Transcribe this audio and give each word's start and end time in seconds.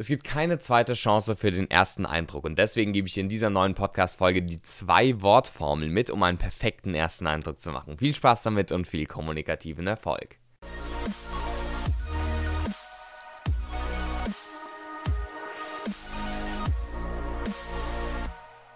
Es 0.00 0.08
gibt 0.08 0.24
keine 0.24 0.58
zweite 0.58 0.94
Chance 0.94 1.36
für 1.36 1.50
den 1.50 1.70
ersten 1.70 2.06
Eindruck 2.06 2.44
und 2.44 2.56
deswegen 2.56 2.94
gebe 2.94 3.06
ich 3.06 3.18
in 3.18 3.28
dieser 3.28 3.50
neuen 3.50 3.74
Podcast-Folge 3.74 4.40
die 4.40 4.62
zwei 4.62 5.20
Wortformeln 5.20 5.90
mit, 5.90 6.08
um 6.08 6.22
einen 6.22 6.38
perfekten 6.38 6.94
ersten 6.94 7.26
Eindruck 7.26 7.60
zu 7.60 7.70
machen. 7.70 7.98
Viel 7.98 8.14
Spaß 8.14 8.42
damit 8.44 8.72
und 8.72 8.86
viel 8.86 9.04
kommunikativen 9.04 9.86
Erfolg. 9.86 10.39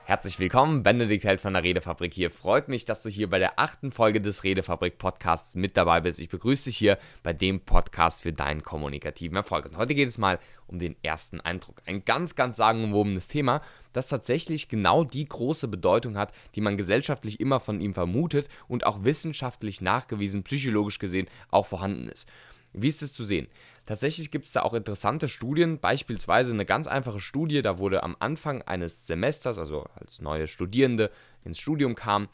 Herzlich 0.07 0.39
willkommen, 0.39 0.83
Benedikt 0.83 1.25
Held 1.25 1.41
von 1.41 1.55
der 1.55 1.63
Redefabrik 1.63 2.13
hier. 2.13 2.31
Freut 2.31 2.69
mich, 2.69 2.85
dass 2.85 3.03
du 3.03 3.09
hier 3.09 3.31
bei 3.31 3.39
der 3.39 3.59
achten 3.59 3.91
Folge 3.91 4.21
des 4.21 4.45
Redefabrik 4.45 4.99
Podcasts 4.99 5.57
mit 5.57 5.79
dabei 5.79 6.03
bist. 6.03 6.21
Ich 6.21 6.29
begrüße 6.29 6.65
dich 6.65 6.77
hier 6.77 6.99
bei 7.23 7.33
dem 7.33 7.61
Podcast 7.61 8.21
für 8.21 8.35
deinen 8.35 8.63
kommunikativen 8.63 9.35
Erfolg. 9.35 9.65
Und 9.65 9.79
heute 9.79 9.95
geht 9.95 10.11
es 10.11 10.19
mal 10.19 10.39
um 10.67 10.79
den 10.79 10.95
ersten 11.03 11.41
Eindruck. 11.41 11.81
Ein 11.87 12.05
ganz, 12.05 12.35
ganz 12.35 12.59
sagenumwobenes 12.59 13.29
Thema, 13.29 13.63
das 13.95 14.09
tatsächlich 14.09 14.69
genau 14.69 15.05
die 15.05 15.25
große 15.25 15.69
Bedeutung 15.69 16.19
hat, 16.19 16.35
die 16.55 16.61
man 16.61 16.77
gesellschaftlich 16.77 17.41
immer 17.41 17.59
von 17.59 17.81
ihm 17.81 17.95
vermutet 17.95 18.49
und 18.69 18.85
auch 18.85 19.05
wissenschaftlich 19.05 19.81
nachgewiesen, 19.81 20.43
psychologisch 20.43 20.99
gesehen 20.99 21.29
auch 21.51 21.65
vorhanden 21.65 22.11
ist. 22.11 22.29
Wie 22.75 22.89
ist 22.89 23.03
es 23.03 23.13
zu 23.13 23.25
sehen? 23.25 23.49
Tatsächlich 23.87 24.31
gibt 24.31 24.47
es 24.47 24.53
da 24.53 24.63
auch 24.63 24.75
interessante 24.75 25.29
Studien, 25.29 25.79
beispielsweise 25.79 26.53
eine 26.53 26.65
ganz 26.65 26.87
einfache 26.87 27.21
Studie, 27.21 27.63
da 27.63 27.79
wurde 27.79 28.03
am 28.03 28.17
Anfang 28.19 28.63
eines 28.63 29.07
Semesters, 29.07 29.59
also 29.59 29.87
als 29.95 30.21
neue 30.21 30.47
Studierende 30.47 31.11
ins 31.45 31.59
Studium 31.59 31.95
kamen, 31.95 32.29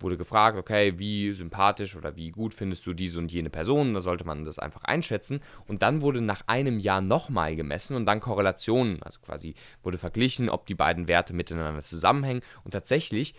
wurde 0.00 0.16
gefragt, 0.16 0.56
okay, 0.56 0.98
wie 0.98 1.32
sympathisch 1.32 1.96
oder 1.96 2.16
wie 2.16 2.30
gut 2.30 2.54
findest 2.54 2.86
du 2.86 2.94
diese 2.94 3.18
und 3.18 3.32
jene 3.32 3.50
Person? 3.50 3.94
Da 3.94 4.00
sollte 4.00 4.24
man 4.24 4.44
das 4.44 4.58
einfach 4.58 4.84
einschätzen. 4.84 5.40
Und 5.66 5.82
dann 5.82 6.02
wurde 6.02 6.20
nach 6.20 6.42
einem 6.46 6.78
Jahr 6.78 7.00
nochmal 7.00 7.56
gemessen 7.56 7.96
und 7.96 8.06
dann 8.06 8.20
Korrelationen, 8.20 9.02
also 9.02 9.20
quasi 9.20 9.54
wurde 9.82 9.98
verglichen, 9.98 10.48
ob 10.50 10.66
die 10.66 10.74
beiden 10.74 11.08
Werte 11.08 11.34
miteinander 11.34 11.82
zusammenhängen. 11.82 12.42
Und 12.64 12.72
tatsächlich 12.72 13.34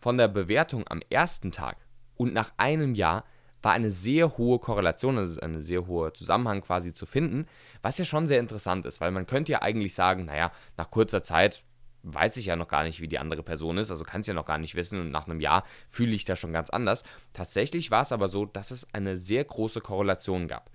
von 0.00 0.18
der 0.18 0.28
Bewertung 0.28 0.84
am 0.88 1.00
ersten 1.08 1.50
Tag 1.50 1.78
und 2.16 2.34
nach 2.34 2.52
einem 2.56 2.94
Jahr 2.94 3.24
war 3.62 3.72
eine 3.72 3.90
sehr 3.90 4.36
hohe 4.36 4.58
Korrelation, 4.58 5.18
also 5.18 5.40
ein 5.40 5.60
sehr 5.60 5.86
hoher 5.86 6.12
Zusammenhang 6.14 6.60
quasi 6.60 6.92
zu 6.92 7.06
finden, 7.06 7.46
was 7.80 7.98
ja 7.98 8.04
schon 8.04 8.26
sehr 8.26 8.40
interessant 8.40 8.86
ist, 8.86 9.00
weil 9.00 9.10
man 9.10 9.26
könnte 9.26 9.52
ja 9.52 9.62
eigentlich 9.62 9.94
sagen, 9.94 10.24
naja, 10.26 10.52
nach 10.76 10.90
kurzer 10.90 11.22
Zeit 11.22 11.62
weiß 12.02 12.36
ich 12.36 12.46
ja 12.46 12.56
noch 12.56 12.68
gar 12.68 12.82
nicht, 12.82 13.00
wie 13.00 13.08
die 13.08 13.18
andere 13.18 13.42
Person 13.42 13.78
ist, 13.78 13.90
also 13.90 14.04
kann 14.04 14.22
es 14.22 14.26
ja 14.26 14.34
noch 14.34 14.44
gar 14.44 14.58
nicht 14.58 14.74
wissen 14.74 15.00
und 15.00 15.10
nach 15.10 15.26
einem 15.26 15.40
Jahr 15.40 15.64
fühle 15.88 16.14
ich 16.14 16.24
das 16.24 16.38
schon 16.38 16.52
ganz 16.52 16.68
anders. 16.70 17.04
Tatsächlich 17.32 17.90
war 17.90 18.02
es 18.02 18.12
aber 18.12 18.28
so, 18.28 18.44
dass 18.44 18.72
es 18.72 18.92
eine 18.92 19.16
sehr 19.16 19.44
große 19.44 19.80
Korrelation 19.80 20.48
gab, 20.48 20.70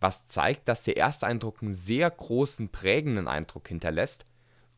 was 0.00 0.26
zeigt, 0.26 0.68
dass 0.68 0.82
der 0.82 0.96
erste 0.96 1.26
Eindruck 1.26 1.62
einen 1.62 1.72
sehr 1.72 2.08
großen 2.08 2.68
prägenden 2.68 3.26
Eindruck 3.26 3.66
hinterlässt 3.66 4.24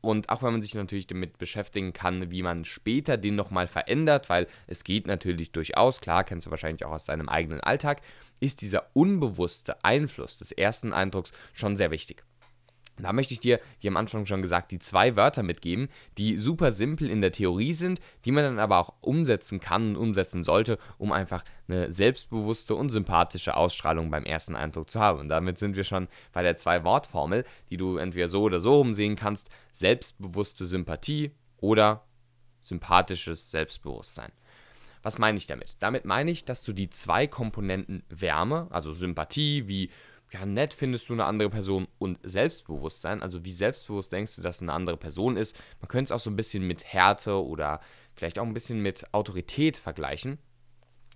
und 0.00 0.28
auch 0.30 0.42
wenn 0.42 0.52
man 0.52 0.62
sich 0.62 0.74
natürlich 0.74 1.06
damit 1.06 1.38
beschäftigen 1.38 1.92
kann, 1.92 2.30
wie 2.30 2.42
man 2.42 2.64
später 2.64 3.16
den 3.16 3.36
nochmal 3.36 3.66
verändert, 3.66 4.28
weil 4.28 4.46
es 4.66 4.84
geht 4.84 5.06
natürlich 5.06 5.52
durchaus, 5.52 6.00
klar, 6.00 6.24
kennst 6.24 6.46
du 6.46 6.50
wahrscheinlich 6.50 6.84
auch 6.84 6.92
aus 6.92 7.04
deinem 7.04 7.28
eigenen 7.28 7.60
Alltag, 7.60 8.00
ist 8.40 8.62
dieser 8.62 8.86
unbewusste 8.94 9.84
Einfluss 9.84 10.38
des 10.38 10.52
ersten 10.52 10.92
Eindrucks 10.92 11.32
schon 11.52 11.76
sehr 11.76 11.90
wichtig. 11.90 12.24
Da 13.02 13.12
möchte 13.12 13.34
ich 13.34 13.40
dir, 13.40 13.60
wie 13.80 13.88
am 13.88 13.96
Anfang 13.96 14.26
schon 14.26 14.42
gesagt, 14.42 14.70
die 14.70 14.78
zwei 14.78 15.16
Wörter 15.16 15.42
mitgeben, 15.42 15.88
die 16.18 16.38
super 16.38 16.70
simpel 16.70 17.10
in 17.10 17.20
der 17.20 17.32
Theorie 17.32 17.72
sind, 17.72 18.00
die 18.24 18.32
man 18.32 18.44
dann 18.44 18.58
aber 18.58 18.78
auch 18.78 18.94
umsetzen 19.00 19.60
kann 19.60 19.96
und 19.96 19.96
umsetzen 19.96 20.42
sollte, 20.42 20.78
um 20.98 21.12
einfach 21.12 21.44
eine 21.68 21.90
selbstbewusste 21.90 22.74
und 22.74 22.88
sympathische 22.90 23.56
Ausstrahlung 23.56 24.10
beim 24.10 24.24
ersten 24.24 24.56
Eindruck 24.56 24.90
zu 24.90 25.00
haben. 25.00 25.20
Und 25.20 25.28
damit 25.28 25.58
sind 25.58 25.76
wir 25.76 25.84
schon 25.84 26.08
bei 26.32 26.42
der 26.42 26.56
Zwei-Wort-Formel, 26.56 27.44
die 27.70 27.76
du 27.76 27.96
entweder 27.96 28.28
so 28.28 28.42
oder 28.42 28.60
so 28.60 28.80
umsehen 28.80 29.16
kannst: 29.16 29.48
selbstbewusste 29.72 30.66
Sympathie 30.66 31.32
oder 31.58 32.04
sympathisches 32.60 33.50
Selbstbewusstsein. 33.50 34.32
Was 35.02 35.18
meine 35.18 35.38
ich 35.38 35.46
damit? 35.46 35.76
Damit 35.80 36.04
meine 36.04 36.30
ich, 36.30 36.44
dass 36.44 36.62
du 36.62 36.72
die 36.72 36.90
zwei 36.90 37.27
Komponenten 37.27 38.02
Wärme, 38.10 38.66
also 38.70 38.92
Sympathie, 38.92 39.66
wie 39.66 39.90
ja, 40.33 40.46
nett 40.46 40.74
findest 40.74 41.08
du 41.08 41.14
eine 41.14 41.24
andere 41.24 41.51
Person 41.51 41.89
und 41.98 42.18
Selbstbewusstsein, 42.23 43.23
also 43.23 43.45
wie 43.45 43.52
selbstbewusst 43.52 44.13
denkst 44.13 44.36
du, 44.36 44.42
dass 44.42 44.63
eine 44.63 44.73
andere 44.73 44.96
Person 44.96 45.36
ist. 45.36 45.61
Man 45.80 45.89
könnte 45.89 46.13
es 46.13 46.13
auch 46.13 46.23
so 46.23 46.30
ein 46.30 46.36
bisschen 46.36 46.67
mit 46.67 46.85
Härte 46.85 47.45
oder 47.45 47.80
vielleicht 48.14 48.39
auch 48.39 48.46
ein 48.46 48.55
bisschen 48.55 48.80
mit 48.80 49.13
Autorität 49.13 49.77
vergleichen, 49.77 50.39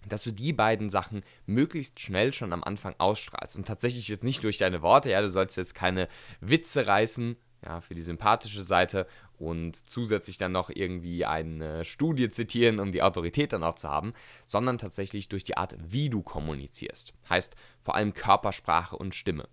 dass 0.09 0.25
du 0.25 0.33
die 0.33 0.53
beiden 0.53 0.91
Sachen 0.91 1.23
möglichst 1.47 2.01
schnell 2.01 2.33
schon 2.33 2.53
am 2.53 2.65
Anfang 2.65 2.95
ausstrahlst. 2.99 3.57
Und 3.57 3.67
tatsächlich 3.67 4.09
jetzt 4.09 4.25
nicht 4.25 4.43
durch 4.43 4.59
deine 4.59 4.83
Worte, 4.83 5.11
ja, 5.11 5.21
du 5.21 5.29
sollst 5.29 5.57
jetzt 5.57 5.75
keine 5.75 6.09
Witze 6.41 6.87
reißen, 6.87 7.37
ja, 7.65 7.81
für 7.81 7.95
die 7.95 8.03
sympathische 8.03 8.63
Seite 8.63 9.07
und 9.39 9.77
zusätzlich 9.77 10.39
dann 10.39 10.53
noch 10.53 10.71
irgendwie 10.71 11.25
eine 11.25 11.85
Studie 11.85 12.31
zitieren, 12.31 12.81
um 12.81 12.93
die 12.93 13.03
Autorität 13.03 13.53
dann 13.53 13.63
auch 13.65 13.75
zu 13.75 13.89
haben, 13.89 14.15
sondern 14.45 14.79
tatsächlich 14.79 15.29
durch 15.29 15.45
die 15.45 15.57
Art, 15.57 15.77
wie 15.81 16.09
du 16.09 16.23
kommunizierst. 16.23 17.15
Heißt 17.29 17.57
vor 17.81 17.95
allem 17.95 18.15
Körpersprache 18.15 18.97
und 18.97 19.15
Stimme. 19.15 19.49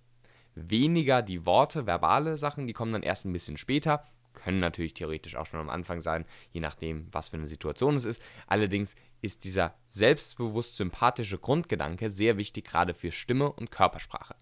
Weniger 0.55 1.21
die 1.21 1.45
Worte, 1.45 1.85
verbale 1.85 2.37
Sachen, 2.37 2.67
die 2.67 2.73
kommen 2.73 2.93
dann 2.93 3.03
erst 3.03 3.25
ein 3.25 3.33
bisschen 3.33 3.57
später, 3.57 4.05
können 4.33 4.59
natürlich 4.59 4.93
theoretisch 4.93 5.35
auch 5.35 5.45
schon 5.45 5.59
am 5.59 5.69
Anfang 5.69 6.01
sein, 6.01 6.25
je 6.51 6.61
nachdem, 6.61 7.07
was 7.11 7.29
für 7.29 7.37
eine 7.37 7.47
Situation 7.47 7.95
es 7.95 8.05
ist. 8.05 8.21
Allerdings 8.47 8.95
ist 9.21 9.43
dieser 9.43 9.75
selbstbewusst 9.87 10.77
sympathische 10.77 11.37
Grundgedanke 11.37 12.09
sehr 12.09 12.37
wichtig, 12.37 12.65
gerade 12.65 12.93
für 12.93 13.11
Stimme 13.11 13.51
und 13.51 13.71
Körpersprache. 13.71 14.35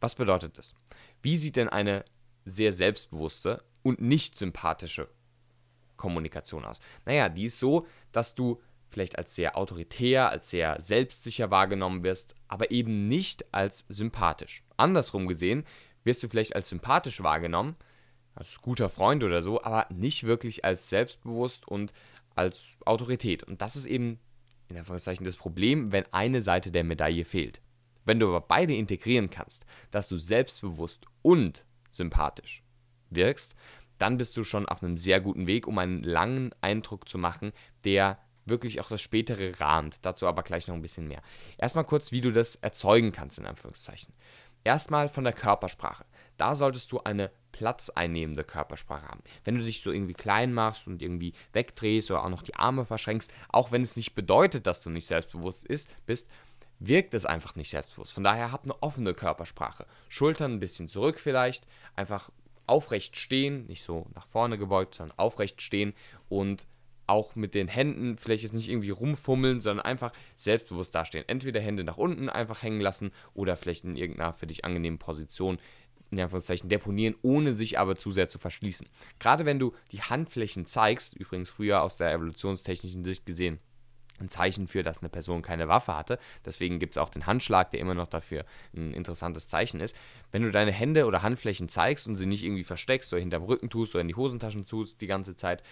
Was 0.00 0.14
bedeutet 0.14 0.58
das? 0.58 0.74
Wie 1.22 1.36
sieht 1.36 1.56
denn 1.56 1.68
eine 1.68 2.04
sehr 2.44 2.72
selbstbewusste 2.72 3.62
und 3.82 4.00
nicht 4.00 4.38
sympathische 4.38 5.08
Kommunikation 5.96 6.64
aus? 6.64 6.80
Naja, 7.04 7.28
die 7.28 7.44
ist 7.44 7.58
so, 7.58 7.86
dass 8.12 8.34
du 8.34 8.60
vielleicht 8.90 9.18
als 9.18 9.34
sehr 9.34 9.56
autoritär, 9.56 10.30
als 10.30 10.50
sehr 10.50 10.80
selbstsicher 10.80 11.50
wahrgenommen 11.50 12.04
wirst, 12.04 12.34
aber 12.48 12.70
eben 12.70 13.08
nicht 13.08 13.52
als 13.52 13.84
sympathisch. 13.88 14.64
Andersrum 14.76 15.26
gesehen, 15.26 15.64
wirst 16.04 16.22
du 16.22 16.28
vielleicht 16.28 16.54
als 16.54 16.68
sympathisch 16.68 17.22
wahrgenommen, 17.22 17.76
als 18.34 18.60
guter 18.60 18.88
Freund 18.88 19.24
oder 19.24 19.42
so, 19.42 19.62
aber 19.62 19.86
nicht 19.92 20.24
wirklich 20.24 20.64
als 20.64 20.88
selbstbewusst 20.88 21.66
und 21.66 21.92
als 22.36 22.78
Autorität. 22.84 23.42
Und 23.42 23.60
das 23.60 23.76
ist 23.76 23.86
eben 23.86 24.18
in 24.68 24.78
Anführungszeichen 24.78 25.24
das 25.24 25.36
Problem, 25.36 25.92
wenn 25.92 26.04
eine 26.12 26.40
Seite 26.40 26.70
der 26.70 26.84
Medaille 26.84 27.24
fehlt. 27.24 27.60
Wenn 28.04 28.20
du 28.20 28.28
aber 28.28 28.40
beide 28.40 28.74
integrieren 28.74 29.30
kannst, 29.30 29.64
dass 29.90 30.08
du 30.08 30.16
selbstbewusst 30.16 31.06
und 31.22 31.66
sympathisch 31.96 32.62
wirkst, 33.10 33.54
dann 33.98 34.16
bist 34.16 34.36
du 34.36 34.44
schon 34.44 34.66
auf 34.66 34.82
einem 34.82 34.96
sehr 34.96 35.20
guten 35.20 35.46
Weg, 35.46 35.66
um 35.66 35.78
einen 35.78 36.02
langen 36.02 36.54
Eindruck 36.60 37.08
zu 37.08 37.18
machen, 37.18 37.52
der 37.84 38.18
wirklich 38.44 38.80
auch 38.80 38.88
das 38.88 39.00
spätere 39.00 39.58
rahmt. 39.60 39.98
Dazu 40.02 40.26
aber 40.26 40.42
gleich 40.42 40.66
noch 40.66 40.74
ein 40.74 40.82
bisschen 40.82 41.08
mehr. 41.08 41.22
Erstmal 41.58 41.84
kurz, 41.84 42.12
wie 42.12 42.20
du 42.20 42.32
das 42.32 42.56
erzeugen 42.56 43.12
kannst, 43.12 43.38
in 43.38 43.46
Anführungszeichen. 43.46 44.12
Erstmal 44.64 45.08
von 45.08 45.24
der 45.24 45.32
Körpersprache. 45.32 46.04
Da 46.36 46.54
solltest 46.54 46.90
du 46.90 47.00
eine 47.00 47.30
platzeinnehmende 47.52 48.42
Körpersprache 48.42 49.06
haben. 49.06 49.22
Wenn 49.44 49.56
du 49.56 49.62
dich 49.62 49.82
so 49.82 49.92
irgendwie 49.92 50.14
klein 50.14 50.52
machst 50.52 50.88
und 50.88 51.02
irgendwie 51.02 51.34
wegdrehst 51.52 52.10
oder 52.10 52.24
auch 52.24 52.30
noch 52.30 52.42
die 52.42 52.56
Arme 52.56 52.84
verschränkst, 52.84 53.30
auch 53.50 53.70
wenn 53.70 53.82
es 53.82 53.94
nicht 53.94 54.14
bedeutet, 54.14 54.66
dass 54.66 54.82
du 54.82 54.90
nicht 54.90 55.06
selbstbewusst 55.06 55.64
ist, 55.64 55.88
bist, 56.06 56.28
wirkt 56.78 57.14
es 57.14 57.26
einfach 57.26 57.56
nicht 57.56 57.70
selbstbewusst. 57.70 58.12
Von 58.12 58.24
daher 58.24 58.52
habt 58.52 58.64
eine 58.64 58.82
offene 58.82 59.14
Körpersprache. 59.14 59.86
Schultern 60.08 60.54
ein 60.54 60.60
bisschen 60.60 60.88
zurück 60.88 61.18
vielleicht, 61.18 61.66
einfach 61.96 62.30
aufrecht 62.66 63.16
stehen, 63.16 63.66
nicht 63.66 63.82
so 63.82 64.06
nach 64.14 64.26
vorne 64.26 64.58
gebeugt, 64.58 64.94
sondern 64.94 65.18
aufrecht 65.18 65.60
stehen 65.62 65.94
und 66.28 66.66
auch 67.06 67.36
mit 67.36 67.54
den 67.54 67.68
Händen 67.68 68.16
vielleicht 68.16 68.44
jetzt 68.44 68.54
nicht 68.54 68.70
irgendwie 68.70 68.90
rumfummeln, 68.90 69.60
sondern 69.60 69.84
einfach 69.84 70.12
selbstbewusst 70.36 70.94
dastehen. 70.94 71.24
Entweder 71.26 71.60
Hände 71.60 71.84
nach 71.84 71.98
unten 71.98 72.28
einfach 72.28 72.62
hängen 72.62 72.80
lassen 72.80 73.12
oder 73.34 73.56
vielleicht 73.56 73.84
in 73.84 73.96
irgendeiner 73.96 74.32
für 74.32 74.46
dich 74.46 74.64
angenehmen 74.64 74.98
Position 74.98 75.58
in 76.10 76.20
Anführungszeichen 76.20 76.68
deponieren, 76.68 77.16
ohne 77.22 77.52
sich 77.52 77.78
aber 77.78 77.96
zu 77.96 78.10
sehr 78.10 78.28
zu 78.28 78.38
verschließen. 78.38 78.86
Gerade 79.18 79.44
wenn 79.44 79.58
du 79.58 79.74
die 79.90 80.00
Handflächen 80.00 80.64
zeigst, 80.64 81.16
übrigens 81.16 81.50
früher 81.50 81.82
aus 81.82 81.96
der 81.96 82.12
evolutionstechnischen 82.12 83.04
Sicht 83.04 83.26
gesehen, 83.26 83.58
ein 84.20 84.28
Zeichen 84.28 84.68
für, 84.68 84.82
dass 84.82 85.00
eine 85.00 85.08
Person 85.08 85.42
keine 85.42 85.68
Waffe 85.68 85.96
hatte. 85.96 86.18
Deswegen 86.44 86.78
gibt 86.78 86.94
es 86.94 86.98
auch 86.98 87.08
den 87.08 87.26
Handschlag, 87.26 87.70
der 87.70 87.80
immer 87.80 87.94
noch 87.94 88.06
dafür 88.06 88.44
ein 88.74 88.92
interessantes 88.92 89.48
Zeichen 89.48 89.80
ist. 89.80 89.96
Wenn 90.30 90.42
du 90.42 90.50
deine 90.50 90.72
Hände 90.72 91.06
oder 91.06 91.22
Handflächen 91.22 91.68
zeigst 91.68 92.06
und 92.06 92.16
sie 92.16 92.26
nicht 92.26 92.44
irgendwie 92.44 92.64
versteckst 92.64 93.12
oder 93.12 93.20
hinterm 93.20 93.44
Rücken 93.44 93.70
tust 93.70 93.94
oder 93.94 94.02
in 94.02 94.08
die 94.08 94.14
Hosentaschen 94.14 94.66
tust 94.66 95.00
die 95.00 95.06
ganze 95.06 95.36
Zeit, 95.36 95.62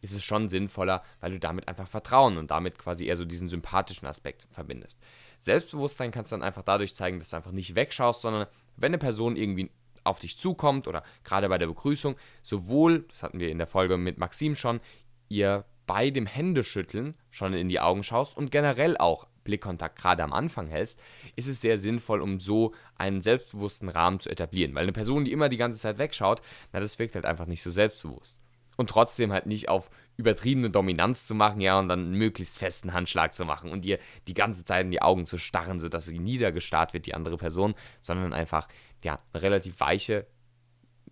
ist 0.00 0.14
es 0.14 0.22
schon 0.22 0.48
sinnvoller, 0.48 1.02
weil 1.20 1.32
du 1.32 1.38
damit 1.40 1.66
einfach 1.68 1.88
Vertrauen 1.88 2.38
und 2.38 2.50
damit 2.50 2.78
quasi 2.78 3.06
eher 3.06 3.16
so 3.16 3.24
diesen 3.24 3.48
sympathischen 3.48 4.06
Aspekt 4.06 4.46
verbindest. 4.50 5.00
Selbstbewusstsein 5.38 6.10
kannst 6.10 6.32
du 6.32 6.36
dann 6.36 6.44
einfach 6.44 6.62
dadurch 6.62 6.94
zeigen, 6.94 7.18
dass 7.18 7.30
du 7.30 7.36
einfach 7.36 7.52
nicht 7.52 7.74
wegschaust, 7.74 8.22
sondern 8.22 8.46
wenn 8.76 8.90
eine 8.90 8.98
Person 8.98 9.36
irgendwie 9.36 9.70
auf 10.04 10.18
dich 10.20 10.38
zukommt 10.38 10.86
oder 10.88 11.02
gerade 11.24 11.48
bei 11.48 11.58
der 11.58 11.66
Begrüßung, 11.66 12.16
sowohl, 12.42 13.06
das 13.08 13.22
hatten 13.22 13.40
wir 13.40 13.50
in 13.50 13.58
der 13.58 13.66
Folge 13.66 13.96
mit 13.96 14.18
Maxim 14.18 14.54
schon, 14.54 14.80
ihr 15.28 15.64
bei 15.88 16.10
dem 16.10 16.26
Händeschütteln 16.26 17.14
schon 17.30 17.54
in 17.54 17.68
die 17.68 17.80
Augen 17.80 18.04
schaust 18.04 18.36
und 18.36 18.52
generell 18.52 18.96
auch 18.96 19.26
Blickkontakt 19.42 19.98
gerade 19.98 20.22
am 20.22 20.34
Anfang 20.34 20.68
hältst, 20.68 21.00
ist 21.34 21.48
es 21.48 21.62
sehr 21.62 21.78
sinnvoll, 21.78 22.20
um 22.20 22.38
so 22.38 22.74
einen 22.96 23.22
selbstbewussten 23.22 23.88
Rahmen 23.88 24.20
zu 24.20 24.28
etablieren. 24.28 24.74
Weil 24.74 24.82
eine 24.82 24.92
Person, 24.92 25.24
die 25.24 25.32
immer 25.32 25.48
die 25.48 25.56
ganze 25.56 25.80
Zeit 25.80 25.98
wegschaut, 25.98 26.42
na, 26.72 26.80
das 26.80 26.98
wirkt 26.98 27.14
halt 27.14 27.24
einfach 27.24 27.46
nicht 27.46 27.62
so 27.62 27.70
selbstbewusst. 27.70 28.38
Und 28.76 28.90
trotzdem 28.90 29.32
halt 29.32 29.46
nicht 29.46 29.70
auf 29.70 29.90
übertriebene 30.18 30.70
Dominanz 30.70 31.26
zu 31.26 31.34
machen, 31.34 31.60
ja, 31.60 31.78
und 31.78 31.88
dann 31.88 32.00
einen 32.00 32.12
möglichst 32.12 32.58
festen 32.58 32.92
Handschlag 32.92 33.34
zu 33.34 33.44
machen 33.44 33.72
und 33.72 33.84
ihr 33.86 33.98
die 34.28 34.34
ganze 34.34 34.64
Zeit 34.64 34.84
in 34.84 34.90
die 34.90 35.02
Augen 35.02 35.24
zu 35.24 35.38
starren, 35.38 35.80
sodass 35.80 36.04
sie 36.04 36.18
niedergestarrt 36.18 36.92
wird, 36.92 37.06
die 37.06 37.14
andere 37.14 37.38
Person, 37.38 37.74
sondern 38.02 38.34
einfach, 38.34 38.68
ja, 39.02 39.18
eine 39.32 39.42
relativ 39.42 39.80
weiche 39.80 40.26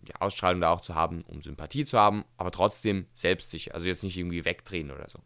die 0.07 0.17
Ausstrahlung 0.17 0.61
da 0.61 0.71
auch 0.71 0.81
zu 0.81 0.95
haben, 0.95 1.23
um 1.23 1.43
Sympathie 1.43 1.85
zu 1.85 1.99
haben, 1.99 2.25
aber 2.37 2.51
trotzdem 2.51 3.07
selbstsicher, 3.13 3.75
also 3.75 3.87
jetzt 3.87 4.03
nicht 4.03 4.17
irgendwie 4.17 4.45
wegdrehen 4.45 4.91
oder 4.91 5.09
so. 5.09 5.19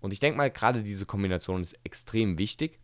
Und 0.00 0.12
ich 0.12 0.20
denke 0.20 0.36
mal, 0.36 0.50
gerade 0.50 0.82
diese 0.82 1.06
Kombination 1.06 1.62
ist 1.62 1.78
extrem 1.84 2.38
wichtig, 2.38 2.78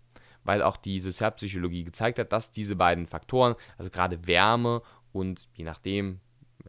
weil 0.44 0.62
auch 0.62 0.76
die 0.76 1.00
Sozialpsychologie 1.00 1.84
gezeigt 1.84 2.18
hat, 2.18 2.32
dass 2.32 2.50
diese 2.50 2.76
beiden 2.76 3.06
Faktoren, 3.06 3.54
also 3.76 3.90
gerade 3.90 4.26
Wärme 4.26 4.82
und 5.12 5.48
je 5.54 5.64
nachdem, 5.64 6.20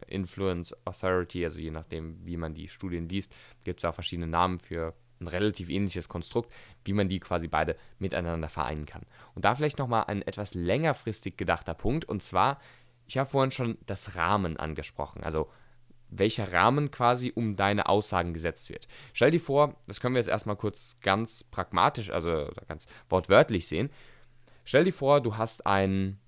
Influence 0.08 0.74
Authority, 0.84 1.44
also 1.44 1.58
je 1.58 1.70
nachdem, 1.70 2.18
wie 2.24 2.36
man 2.36 2.54
die 2.54 2.68
Studien 2.68 3.08
liest, 3.08 3.34
gibt 3.64 3.80
es 3.80 3.84
auch 3.84 3.94
verschiedene 3.94 4.26
Namen 4.26 4.58
für 4.58 4.94
ein 5.20 5.28
relativ 5.28 5.68
ähnliches 5.70 6.08
Konstrukt, 6.08 6.52
wie 6.84 6.92
man 6.92 7.08
die 7.08 7.20
quasi 7.20 7.48
beide 7.48 7.76
miteinander 7.98 8.48
vereinen 8.48 8.86
kann. 8.86 9.02
Und 9.34 9.44
da 9.44 9.54
vielleicht 9.54 9.78
nochmal 9.78 10.04
ein 10.04 10.22
etwas 10.22 10.54
längerfristig 10.54 11.36
gedachter 11.36 11.74
Punkt, 11.74 12.04
und 12.04 12.22
zwar, 12.22 12.60
ich 13.06 13.18
habe 13.18 13.28
vorhin 13.28 13.50
schon 13.50 13.78
das 13.86 14.16
Rahmen 14.16 14.56
angesprochen, 14.56 15.22
also 15.22 15.50
welcher 16.08 16.52
Rahmen 16.52 16.90
quasi 16.90 17.32
um 17.34 17.56
deine 17.56 17.88
Aussagen 17.88 18.34
gesetzt 18.34 18.68
wird. 18.70 18.86
Stell 19.12 19.30
dir 19.30 19.40
vor, 19.40 19.76
das 19.86 20.00
können 20.00 20.14
wir 20.14 20.20
jetzt 20.20 20.28
erstmal 20.28 20.56
kurz 20.56 20.98
ganz 21.00 21.42
pragmatisch, 21.42 22.10
also 22.10 22.50
ganz 22.68 22.86
wortwörtlich 23.08 23.66
sehen. 23.66 23.90
Stell 24.64 24.84
dir 24.84 24.92
vor, 24.92 25.20
du 25.20 25.36
hast 25.36 25.66
ein 25.66 26.18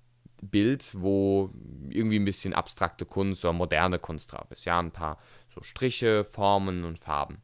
Bild, 0.41 0.91
wo 0.93 1.51
irgendwie 1.89 2.19
ein 2.19 2.25
bisschen 2.25 2.53
abstrakte 2.53 3.05
Kunst 3.05 3.45
oder 3.45 3.53
moderne 3.53 3.99
Kunst 3.99 4.31
drauf 4.31 4.49
ist. 4.51 4.65
Ja, 4.65 4.79
ein 4.79 4.91
paar 4.91 5.17
so 5.49 5.61
Striche, 5.61 6.23
Formen 6.23 6.83
und 6.83 6.99
Farben. 6.99 7.41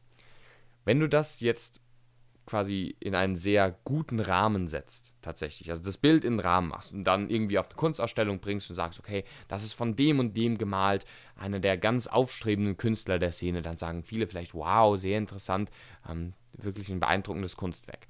Wenn 0.84 1.00
du 1.00 1.08
das 1.08 1.40
jetzt 1.40 1.80
quasi 2.46 2.96
in 3.00 3.14
einen 3.14 3.36
sehr 3.36 3.76
guten 3.84 4.20
Rahmen 4.20 4.66
setzt, 4.66 5.14
tatsächlich. 5.22 5.70
Also 5.70 5.82
das 5.82 5.96
Bild 5.96 6.24
in 6.24 6.34
den 6.34 6.40
Rahmen 6.40 6.68
machst 6.68 6.92
und 6.92 7.04
dann 7.04 7.30
irgendwie 7.30 7.58
auf 7.58 7.66
eine 7.66 7.76
Kunstausstellung 7.76 8.40
bringst 8.40 8.68
und 8.68 8.76
sagst, 8.76 8.98
okay, 8.98 9.24
das 9.48 9.64
ist 9.64 9.74
von 9.74 9.94
dem 9.94 10.18
und 10.18 10.36
dem 10.36 10.58
gemalt, 10.58 11.04
einer 11.36 11.60
der 11.60 11.78
ganz 11.78 12.06
aufstrebenden 12.06 12.76
Künstler 12.76 13.18
der 13.18 13.32
Szene, 13.32 13.62
dann 13.62 13.76
sagen 13.76 14.02
viele 14.02 14.26
vielleicht, 14.26 14.54
wow, 14.54 14.98
sehr 14.98 15.18
interessant, 15.18 15.70
ähm, 16.08 16.34
wirklich 16.58 16.90
ein 16.90 17.00
beeindruckendes 17.00 17.56
Kunstwerk. 17.56 18.08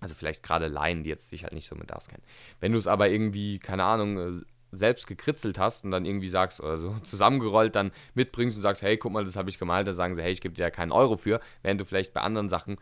Also 0.00 0.14
vielleicht 0.14 0.42
gerade 0.42 0.66
Laien, 0.66 1.04
die 1.04 1.10
jetzt 1.10 1.28
sich 1.28 1.44
halt 1.44 1.52
nicht 1.52 1.68
so 1.68 1.76
mit 1.76 1.92
auskennen. 1.92 2.24
Wenn 2.58 2.72
du 2.72 2.78
es 2.78 2.86
aber 2.86 3.08
irgendwie, 3.08 3.58
keine 3.58 3.84
Ahnung, 3.84 4.18
äh, 4.18 4.40
selbst 4.72 5.06
gekritzelt 5.06 5.58
hast 5.58 5.84
und 5.84 5.90
dann 5.90 6.04
irgendwie 6.04 6.30
sagst, 6.30 6.60
oder 6.60 6.78
so 6.78 6.96
zusammengerollt 7.02 7.76
dann 7.76 7.92
mitbringst 8.14 8.56
und 8.56 8.62
sagst, 8.62 8.82
hey, 8.82 8.96
guck 8.96 9.12
mal, 9.12 9.24
das 9.24 9.36
habe 9.36 9.50
ich 9.50 9.58
gemalt, 9.58 9.86
dann 9.86 9.94
sagen 9.94 10.14
sie, 10.14 10.22
hey, 10.22 10.32
ich 10.32 10.40
gebe 10.40 10.54
dir 10.54 10.62
ja 10.62 10.70
keinen 10.70 10.92
Euro 10.92 11.16
für, 11.16 11.40
während 11.62 11.80
du 11.80 11.84
vielleicht 11.84 12.12
bei 12.12 12.22
anderen 12.22 12.48
Sachen 12.48 12.78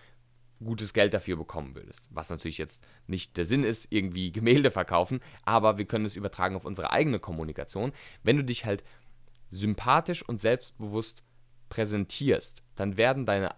gutes 0.65 0.93
Geld 0.93 1.15
dafür 1.15 1.37
bekommen 1.37 1.75
würdest. 1.75 2.09
Was 2.11 2.31
natürlich 2.31 2.59
jetzt 2.59 2.85
nicht 3.07 3.37
der 3.37 3.45
Sinn 3.45 3.65
ist, 3.65 3.91
irgendwie 3.91 4.33
Gemälde 4.33 4.71
verkaufen, 4.71 5.21
aber 5.45 5.79
wir 5.79 5.87
können 5.87 6.05
es 6.05 6.17
übertragen 6.17 6.57
auf 6.57 6.65
unsere 6.65 6.91
eigene 6.91 7.19
Kommunikation. 7.19 7.93
Wenn 8.23 8.37
du 8.37 8.45
dich 8.45 8.65
halt 8.65 8.85
sympathisch 9.49 10.27
und 10.27 10.39
selbstbewusst 10.39 11.25
präsentierst, 11.69 12.63
dann 12.77 12.97
werden 12.97 13.27
deine 13.27 13.55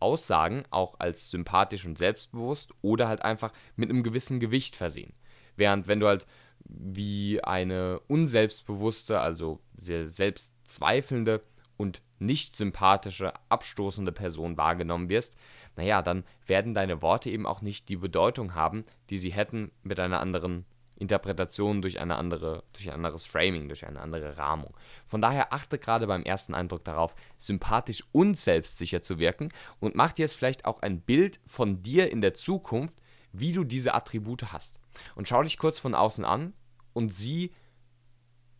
Aussagen 0.00 0.64
auch 0.70 0.98
als 0.98 1.30
sympathisch 1.30 1.84
und 1.84 1.98
selbstbewusst 1.98 2.72
oder 2.80 3.08
halt 3.08 3.22
einfach 3.22 3.52
mit 3.76 3.90
einem 3.90 4.02
gewissen 4.02 4.40
Gewicht 4.40 4.76
versehen. 4.76 5.12
Während 5.56 5.86
wenn 5.88 6.00
du 6.00 6.06
halt 6.06 6.26
wie 6.64 7.42
eine 7.42 8.00
unselbstbewusste, 8.08 9.20
also 9.20 9.60
sehr 9.76 10.06
selbstzweifelnde 10.06 11.42
und 11.76 12.02
nicht 12.20 12.56
sympathische, 12.56 13.32
abstoßende 13.48 14.12
Person 14.12 14.56
wahrgenommen 14.56 15.08
wirst, 15.08 15.36
naja, 15.76 16.02
dann 16.02 16.24
werden 16.46 16.74
deine 16.74 17.02
Worte 17.02 17.30
eben 17.30 17.46
auch 17.46 17.62
nicht 17.62 17.88
die 17.88 17.96
Bedeutung 17.96 18.54
haben, 18.54 18.84
die 19.08 19.16
sie 19.16 19.32
hätten 19.32 19.72
mit 19.82 19.98
einer 19.98 20.20
anderen 20.20 20.66
Interpretation 20.96 21.80
durch 21.80 21.98
eine 21.98 22.16
andere, 22.16 22.62
durch 22.74 22.88
ein 22.88 22.94
anderes 22.94 23.24
Framing, 23.24 23.68
durch 23.68 23.86
eine 23.86 24.00
andere 24.00 24.36
Rahmung. 24.36 24.76
Von 25.06 25.22
daher 25.22 25.52
achte 25.52 25.78
gerade 25.78 26.06
beim 26.06 26.22
ersten 26.22 26.54
Eindruck 26.54 26.84
darauf, 26.84 27.14
sympathisch 27.38 28.04
und 28.12 28.36
selbstsicher 28.38 29.00
zu 29.00 29.18
wirken 29.18 29.50
und 29.80 29.94
mach 29.94 30.12
dir 30.12 30.22
jetzt 30.22 30.34
vielleicht 30.34 30.66
auch 30.66 30.82
ein 30.82 31.00
Bild 31.00 31.40
von 31.46 31.82
dir 31.82 32.12
in 32.12 32.20
der 32.20 32.34
Zukunft, 32.34 33.00
wie 33.32 33.52
du 33.52 33.64
diese 33.64 33.94
Attribute 33.94 34.52
hast. 34.52 34.78
Und 35.14 35.26
schau 35.26 35.42
dich 35.42 35.56
kurz 35.56 35.78
von 35.78 35.94
außen 35.94 36.24
an 36.24 36.52
und 36.92 37.14
sieh, 37.14 37.54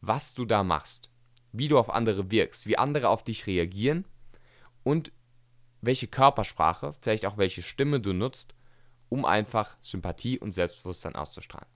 was 0.01 0.35
du 0.35 0.47
da 0.47 0.63
machst, 0.63 1.10
wie 1.53 1.69
du 1.69 1.79
auf 1.79 1.91
andere 1.91 2.31
wirkst, 2.31 2.67
wie 2.67 2.79
andere 2.79 3.09
auf 3.09 3.25
dich 3.25 3.47
reagieren 3.47 4.05
und 4.83 5.13
welche 5.81 6.07
Körpersprache, 6.07 6.93
vielleicht 7.01 7.27
auch 7.27 7.39
welche 7.39 7.63
Stimme 7.63 8.01
du 8.01 8.13
nutzt, 8.13 8.55
um 9.09 9.25
einfach 9.25 9.77
Sympathie 9.81 10.39
und 10.39 10.53
Selbstbewusstsein 10.53 11.17
auszustrahlen. 11.17 11.69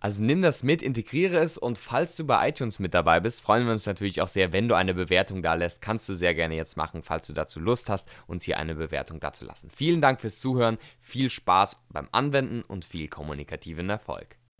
Also 0.00 0.22
nimm 0.22 0.42
das 0.42 0.62
mit, 0.62 0.82
integriere 0.82 1.38
es 1.38 1.56
und 1.56 1.78
falls 1.78 2.14
du 2.16 2.26
bei 2.26 2.50
iTunes 2.50 2.78
mit 2.78 2.92
dabei 2.92 3.20
bist, 3.20 3.40
freuen 3.40 3.64
wir 3.64 3.72
uns 3.72 3.86
natürlich 3.86 4.20
auch 4.20 4.28
sehr, 4.28 4.52
wenn 4.52 4.68
du 4.68 4.74
eine 4.74 4.92
Bewertung 4.92 5.42
da 5.42 5.54
lässt. 5.54 5.80
Kannst 5.80 6.06
du 6.10 6.14
sehr 6.14 6.34
gerne 6.34 6.56
jetzt 6.56 6.76
machen, 6.76 7.02
falls 7.02 7.26
du 7.26 7.32
dazu 7.32 7.58
Lust 7.58 7.88
hast, 7.88 8.06
uns 8.26 8.44
hier 8.44 8.58
eine 8.58 8.74
Bewertung 8.74 9.18
dazu 9.18 9.46
lassen. 9.46 9.70
Vielen 9.74 10.02
Dank 10.02 10.20
fürs 10.20 10.40
Zuhören, 10.40 10.76
viel 11.00 11.30
Spaß 11.30 11.86
beim 11.88 12.10
Anwenden 12.12 12.60
und 12.60 12.84
viel 12.84 13.08
kommunikativen 13.08 13.88
Erfolg. 13.88 14.36